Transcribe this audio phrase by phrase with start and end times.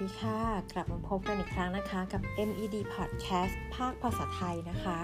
[0.00, 0.40] ดีค่ะ
[0.72, 4.98] กลับมาพบกันอีกครั้งนะคะกับ MED Podcast ภาคภาษาไทยนะคะ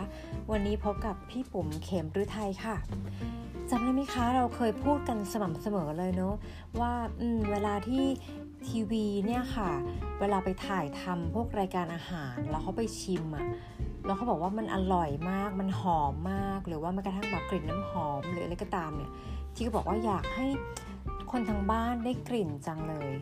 [0.51, 2.77] วันนี้พบกับพี่ปุ๋มเข็มรือไทยค่ะ
[3.71, 6.35] จำได้ไหมคะเราเคยพูดกันสม่ำเสมอเลยเนาะ
[6.81, 6.93] ว่า
[7.51, 8.05] เวลาที่
[8.69, 9.71] ทีวีเนี่ยค่ะ
[10.21, 13.45] เวลาไปถ่ายทำพวกรายการอาหาร แล้วเขาไปชิมอะ่ะ
[14.07, 19.11] แล้วเขาบอกว่ามันอร่อยมาก มันหอมมาก หรือว่าแม้กระทั่งแบบกลิ่นน้ำหอมหรืออะไรก็ตามเนี่ย
[19.55, 20.47] ที่ก็บอกว่าอยากให้
[21.31, 23.13] คนทางบ้านได้กลิ่นจังเลย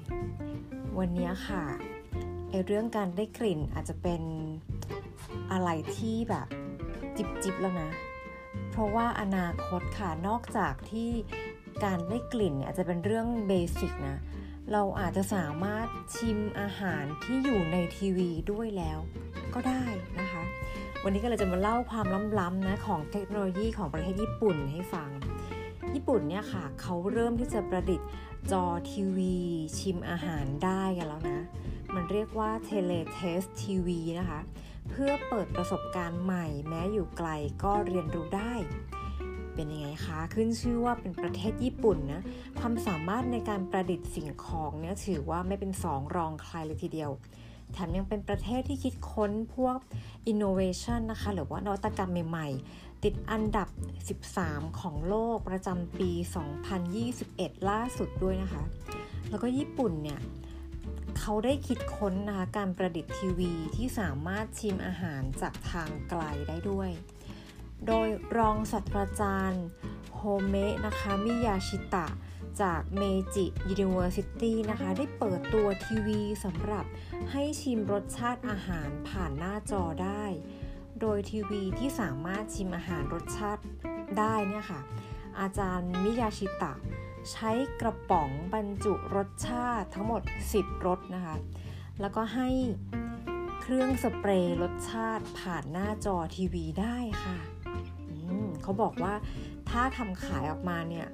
[1.00, 1.64] วันนี้ค่ะ
[2.50, 4.22] ไอเรื่องการได้กลิ่นอาจจะเป็น
[5.52, 6.46] อะไรที่แบบ
[7.16, 7.90] จิบจิบแล้วนะ
[8.70, 11.10] เพราะว่าอนาคตค่ะนอกจากที่
[11.84, 14.18] การได้กลิ่นเนี่ยจะเป็นเรื่องเบสิกนะ
[14.72, 15.86] เราอาจจะสามารถ
[16.16, 18.98] ชิมอาหารที่อยู่ในทีวีด้วยแล้ว
[19.54, 19.84] ก็ได้
[20.20, 20.42] นะคะ
[21.04, 22.06] วันนี้ก็เลยจะมาเล่าความ
[22.40, 25.10] ล้ำๆนะของเทคโนโลยีของประเทศญี่ปุ่นให้ฟัง
[25.94, 28.09] ญี่ปุ่นเนี่ยค่ะเขาเริ่มที่จะประดิษฐ์
[28.52, 29.37] จอทีวี
[29.78, 31.40] ชิมอาหารได้กันแล้วนะ
[31.95, 34.40] มันเรียกว่า Tele Taste TV นะคะ
[34.90, 37.28] เพื่อเปิดประสบการณ์ใหม่ แม้อยู่ไกล
[37.64, 38.54] ก็เรียนรู้ได้
[39.54, 42.23] เป็นยังไงคะ ขึ้นชื่อว่าเป็นประเทศญี่ปุ่นนะ
[42.58, 47.10] ความสามารถในการประดิษฐ์สิ่งของเนี่ยถือว่าไม่เป็นสองรองใครเลยทีเดียว
[47.73, 49.79] แถมยังเป็นประเทศที่คิดค้นพวก
[50.32, 53.68] innovation นะคะ หรือว่านวัตกรรมใหม่ ๆ ติดอันดับ
[54.24, 56.10] 13 ของโลกประจำปี
[56.90, 58.62] 2021 ล่าสุดด้วยนะคะ
[59.30, 60.20] แล้วก็ญี่ปุ่นเนี่ย
[61.18, 66.91] เขาได้คิดค้นนะคะการประดิษฐ์ทีวีที่สามารถชิมอาหารจากทางไกลได้ด้วย
[67.87, 69.65] โดยรองศาสตราจารย์
[70.16, 72.06] โฮเมะนะคะมิยาชิตะ
[72.62, 76.84] จาก Meiji University นะคะ ได้เปิดตัวทีวีสำหรับ
[77.31, 80.25] ให้ชิมรสชาติอาหารผ่านหน้าจอได้
[81.00, 83.62] โดยทีวีที่สามารถชิมอาหารรสชาติ
[84.19, 84.81] ได้เนี่ยค่ะ
[85.41, 86.72] อาจารย์มิยาชิตะ
[87.31, 87.50] ใช้
[87.81, 90.22] กระป๋องบรรจุรสชาติทั้งหมด
[90.55, 91.37] 10 รสนะคะ
[92.00, 92.48] แล้วก็ให้
[93.62, 97.38] เครื่องสเปรย์รสชาติผ่านหน้าจอทีวีได้ค่ะ
[98.62, 99.14] เขาบอกว่า
[99.70, 101.06] ถ้าทำขายออกมาเนี่ย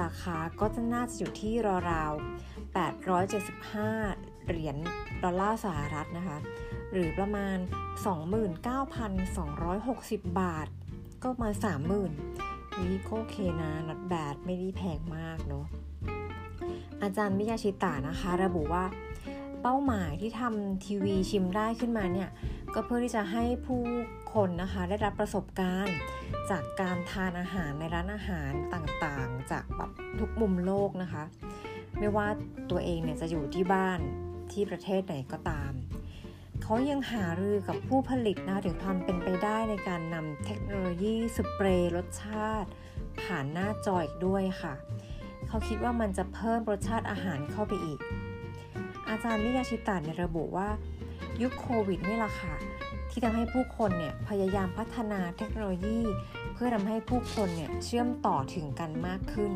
[0.00, 1.54] ราคาก็จะน่าจะอยู่ที่
[1.90, 2.76] ราวๆ
[3.62, 4.76] 875 เหรียญ
[5.22, 6.38] ดอลลาร์สหรัฐนะคะ
[6.92, 7.56] หรือประมาณ
[9.22, 10.68] 29,260 บาท
[11.22, 15.66] ก็มา 30,000นี่ก็โอเคนะนัดแบดไม่ได้แพงมากเนาะ
[17.02, 18.84] อาจารย์มิยาชิตะนะคะ ระบุว่า
[19.62, 22.30] เป้าหมายที่ทำทีวีชิมได้ขึ้นมาเนี่ย
[22.74, 23.82] ก็เพื่อที่จะให้ผู้
[24.32, 25.98] คนนะคะได้รับประสบการณ์
[26.50, 29.90] จากการทานอาหารในร้านอาหารต่างๆ จากแบบ
[30.20, 31.24] ทุกมุมโลกนะคะ
[31.98, 32.26] ไม่ว่า
[32.70, 34.00] ตัวเองเนี่ยจะอยู่ที่บ้าน
[34.52, 35.72] ที่ประเทศไหนก็ตาม
[36.62, 42.70] เขายังหารือกับผู้ผลิตนะถึงความเป็นไปได้ในการนำเทคโนโลยีสเปรย์รสชาติ
[43.22, 44.74] ผ่านหน้าจออีกด้วยค่ะ
[45.48, 48.00] เขาคิดว่ามันจะเพิ่มรสชาติอาหารเข้าไปอีก
[49.12, 50.68] อาจารย์มิยาชิตะในระบุว่า
[51.42, 52.54] ยุคโควิดนี่แหละค่ะ
[53.10, 56.00] ที่ทำให้ผู้คนเนี่ยพยายามพัฒนาเทคโนโลยี
[56.54, 59.52] เพื่อทำให้ผู้คนเนี่ยเชื่อมต่อถึงกันมากขึ้น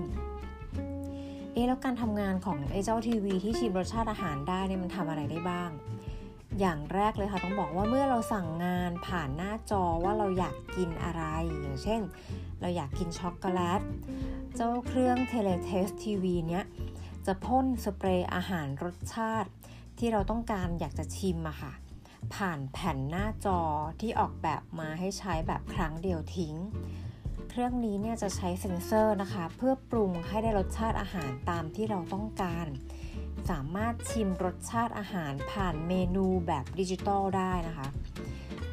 [1.53, 5.71] เอ๊แล้วการทำงานของไอ้เจ้าทีวีที่ชิมรสชาติอาหารได้เนี่ยมันทำอะไรได้บ้าง
[6.61, 11.23] อย่างแรกเลยค่ะต้องบอกว่าเมื่อเราสั่งงานผ่านหน้าจอว่าเราอยากกินอะไร
[11.61, 12.01] อย่างเช่น
[12.61, 13.81] เราอยากกินช็อกโกแลต
[14.57, 16.65] เจ้าเครื่อง Tele Taste TV เนี้ย
[17.27, 19.51] จะพ่นสเปรย์อาหารรสชาติ
[19.99, 21.73] ที่เราต้องการอยากจะชิมอะค่ะ
[22.35, 23.61] ผ่านแผ่นหน้าจอ
[24.01, 26.55] ที่ออกแบบมาให้ใช้แบบครั้งเดียวทิ้ง
[27.51, 32.67] เครื่องนี้เนี่ยจะใช้เซ็นเซอร์นะคะ เพื่อปรุงให้ได้รสชาติอาหารตามที่เราต้องการ
[33.51, 37.89] สามารถชิมรสชาติอาหารผ่านเมนูแบบดิจิตอลได้นะคะ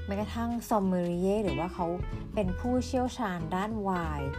[0.06, 1.88] แม้กระทั่งซอมเมลิเยร์หรือว่าเขา
[2.34, 3.90] เป็นผู้เชี่ยวชาญด้านไว
[4.20, 4.30] น์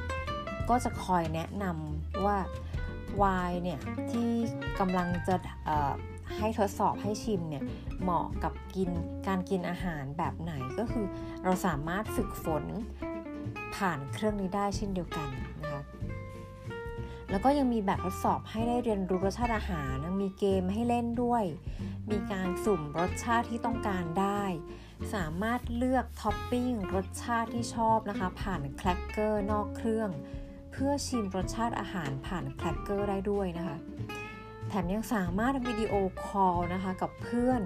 [0.69, 2.39] ก็จะคอยแนะนำว่า
[3.23, 4.31] ไวน์เนี่ยที่
[4.81, 5.37] กำลังจะ
[6.39, 7.65] ให้ทดสอบให้ชิมเนี่ย
[8.03, 8.91] เหมาะกับกิน
[9.27, 11.07] การกินอาหารแบบไหนก็คือ
[11.45, 12.65] เราสามารถฝึกฝน
[13.77, 15.29] ผ่านเครื่องนี้ได้เช่นเดียวกัน
[15.61, 15.83] นะคะ
[17.31, 21.45] แล้วก็ยังมีแบบทดสอบให้ได้เรียนรู้รสชาติอาหารมีเกมให้เล่นด้วย
[22.11, 24.43] มีการสุ่มรสชาติที่ต้องการได้
[25.15, 30.11] สามารถเลือกท็อปปิ้งรสชาติที่ชอบนะคะผ่านแครกเกอร์นอกเครื่อง
[30.77, 33.77] เพื่อชิมรสชาติอาหารผ่านแครกเกอร์ได้ด้วยนะคะ
[34.69, 35.95] แถมยังสามารถวิดีโอ
[36.25, 37.63] คอลนะคะกับเพื่อน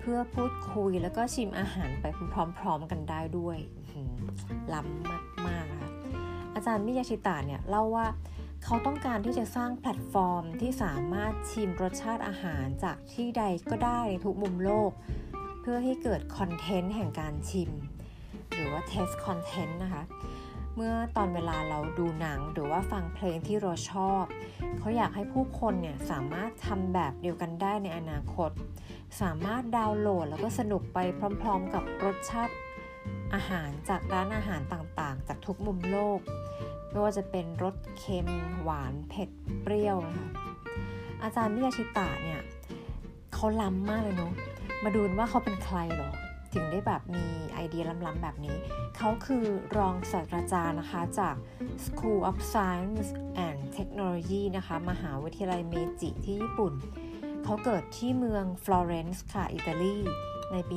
[0.00, 2.04] เพื่อพูดคุยแล้วก็ชิมอาหารไป
[2.58, 3.58] พร้อมๆกันได้ด้วย
[4.74, 5.10] ล้ำ
[5.46, 5.90] มากๆนะคะ
[6.54, 8.06] อาจารย์มิยาชิตะเนี่ยเล่าว่า
[8.64, 14.90] เขาต้องการที่จะสร้างแพลตฟอร์มที่สามารถชิมรสชาติอาหารจากที่ใดก็ได้ในทุกมุมโลก
[15.60, 17.70] เพื่อให้เกิดคอนเทนต์แห่งการชิม
[18.52, 20.04] หรือว่า taste content นะคะ
[20.82, 24.24] เมื่อตอนเวลาเราดูหนังหรือว่าฟังเพลงที่เราชอบ
[24.78, 28.50] เขาอยากให้ผู้คนเนี่ยสามารถทำแบบเดียวกันได้ในอนาคต
[29.20, 30.98] สามารถดาวน์โหลดแล้วก็สนุกไป
[31.42, 32.54] พร้อมๆ กับรสชาติ
[33.34, 36.20] อาหารจากร้านอาหารต่างๆ จากทุกมุมโลก
[36.90, 38.28] ไม่ว่าจะเป็นรสเค็ม
[38.62, 39.28] หวานเผ็ด
[39.62, 40.28] เปรี้ยวนะคะ
[41.22, 42.40] อาจารย์มิยาชิตะเนี่ย
[43.34, 44.32] เขาล้ำมากเลยเนาะ
[44.84, 46.12] มาดูว่าเขาเป็นใครหรอ
[46.54, 48.56] ถึงได้แบบมีไอเดียล้ำๆแบบนี้
[48.96, 49.44] เขาคือ
[49.76, 51.34] รองศาสตราจารย์นะคะจาก
[51.84, 53.08] School of Science
[53.46, 56.72] and Technology นะคะ มหาวิทยาลัยเมจิที่ญี่ปุ่น
[57.44, 59.96] เขาเกิดที่เมืองฟลอเรนซ์ค่ะ อิตาลี
[60.52, 60.76] ในปี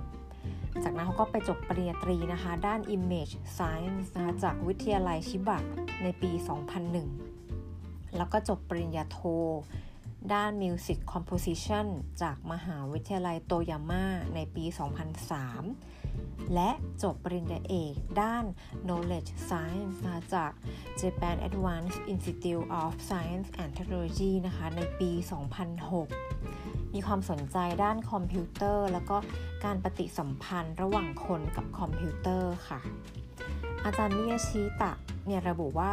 [0.00, 5.58] 1976 จากนั้นเขาก็ไปจบปริญญาตรีนะคะ ด้าน Image Science นะคะจากวิทยาลัยชิบะ
[6.02, 6.30] ในปี
[7.44, 9.18] 2001 แล้วก็จบปริญญาโท
[10.34, 11.86] ด้าน Music Composition
[12.22, 14.64] จากมหาวิทยาลัยโตยาม่าในปี
[15.58, 16.70] 2003 และ
[17.02, 18.44] จบปริญญาเอกด้าน
[18.86, 20.52] Knowledge Science นะคะจาก
[21.00, 25.10] Japan Advanced Institute of Science and Technology นะคะในปี
[26.22, 29.16] 2006 มีความสนใจด้านคอมพิวเตอร์ แล้วก็
[29.64, 32.80] การปฏิสัมพันธ์ระหว่างคนกับคอมพิวเตอร์ค่ะ
[33.84, 34.92] อาจารย์มิยาชิตะ
[35.26, 35.90] เนี่ยระบุว่า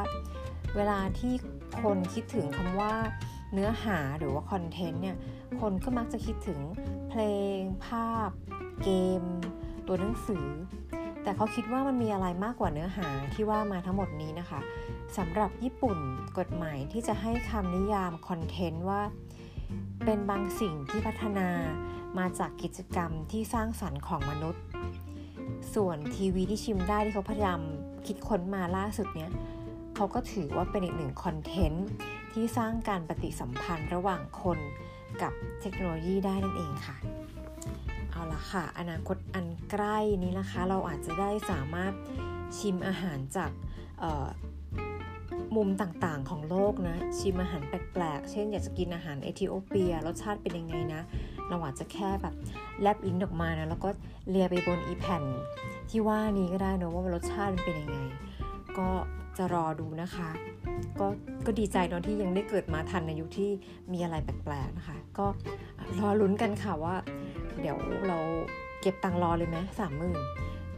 [0.75, 1.33] เวลาที่
[1.81, 2.93] คนคิดถึงคำว่า
[3.53, 5.17] เนื้อหาหรือว่าคอนเทนต์เนี่ย
[5.59, 6.59] คนก็มักจะคิดถึง
[7.09, 7.21] เพล
[7.57, 8.29] ง ภาพ
[8.83, 8.89] เก
[9.21, 9.23] ม
[9.87, 10.47] ตัวหนังสือ
[11.23, 14.59] แต่เขาคิดว่ามันมีอะไรมากกว่าเนื้อหาที่ว่ามาทั้งหมดนี้นะคะ
[15.17, 15.97] สำหรับญี่ปุ่น
[16.37, 19.01] กฎหมายที่จะให้คำนิยามคอนเทนต์ว่า
[20.05, 21.49] เป็นบางสิ่งที่พัฒนา
[22.17, 24.63] มาจากกิจกรรมที่สร้างสรรค์ของมนุษย์
[25.73, 27.59] ส่วนทีวีที่ชิมได้ที่เขาพยายาม
[28.07, 29.31] คิดค้นมาล่าสุดเนี้ย
[29.95, 31.87] เขาก็ถือว่าเป็นอีกหนึ่งคอนเทนต์
[32.37, 34.59] ที่สร้างการปฏิสัมพันธ์ระหว่างคน
[35.21, 36.97] กับเทคโนโลยีได้นั่นเองค่ะ
[38.11, 41.93] เอาละค่ะ อนาคตอันใกล้นี้นะคะ เราอาจจะได้สามารถ
[42.57, 43.51] ชิมอาหารจาก
[45.55, 51.01] มุมต่างๆของโลกนะ ชิมอาหารแปลกๆ เช่นอยากจะกินอาหารเอธิโอเปีย รสชาติเป็นยังไงนะ
[51.49, 52.33] เราอาจจะแค่แบบ
[52.81, 53.89] แลบลิ้นออกมานะ แล้วก็
[54.29, 55.23] เลียไปบนอีแผ่น
[55.89, 57.99] ที่ว่านี้ก็ได้นะว่ารสชาติมันเป็นยังไง
[58.79, 58.89] ก็
[59.37, 60.29] จะรอดูนะคะ
[60.99, 61.07] ก็
[61.45, 63.51] ก็ดีใจเนาะที่ยังได้เกิดมาทันในยุคที่
[63.93, 65.25] มีอะไรแปลกๆนะคะ ก็
[65.99, 66.95] รอลุ้นกันค่ะว่า
[67.61, 67.77] เดี๋ยว
[68.07, 68.17] เรา
[68.81, 70.19] เก็บตังรอเลยไหมสามหมื่น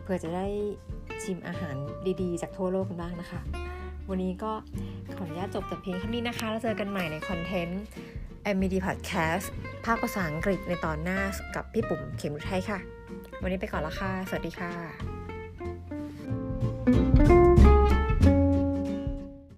[0.03, 0.47] เพื่อจะได้
[1.23, 1.75] ชิมอาหาร
[2.21, 3.41] ดีๆ จากทั่วโลกกันบ้างนะคะ
[4.09, 4.51] วันนี้ก็
[5.15, 7.83] ขออนุญาตจบแต่เพียงเท่านี้นะคะ แล้วเจอกันใหม่ในคอนเทนต์
[8.55, 9.45] MD Podcast
[9.85, 11.19] ภาคภาษาอังกฤษในตอนหน้า
[11.55, 12.79] กับพี่ปุ๋มเข็มรุไทยค่ะ
[13.41, 15.08] วันนี้ไปก่อนละค่ะ สวัสดีค่ะ